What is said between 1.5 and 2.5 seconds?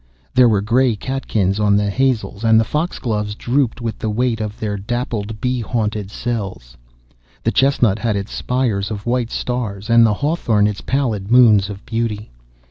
on the hazels,